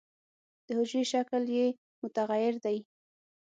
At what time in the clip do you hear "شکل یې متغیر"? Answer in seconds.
1.11-2.53